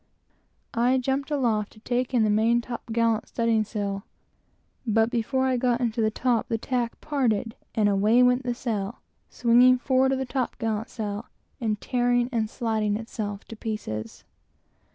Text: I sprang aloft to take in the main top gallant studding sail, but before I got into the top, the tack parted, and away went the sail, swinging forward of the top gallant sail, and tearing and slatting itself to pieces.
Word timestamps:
I 0.73 0.99
sprang 0.99 1.25
aloft 1.29 1.73
to 1.73 1.79
take 1.79 2.11
in 2.11 2.23
the 2.23 2.31
main 2.31 2.59
top 2.59 2.81
gallant 2.91 3.27
studding 3.27 3.63
sail, 3.63 4.03
but 4.87 5.11
before 5.11 5.45
I 5.45 5.57
got 5.57 5.79
into 5.79 6.01
the 6.01 6.09
top, 6.09 6.47
the 6.47 6.57
tack 6.57 6.99
parted, 7.01 7.53
and 7.75 7.87
away 7.87 8.23
went 8.23 8.41
the 8.41 8.55
sail, 8.55 8.97
swinging 9.29 9.77
forward 9.77 10.11
of 10.11 10.17
the 10.17 10.25
top 10.25 10.57
gallant 10.57 10.89
sail, 10.89 11.27
and 11.59 11.79
tearing 11.79 12.29
and 12.31 12.49
slatting 12.49 12.97
itself 12.97 13.45
to 13.49 13.55
pieces. 13.55 14.23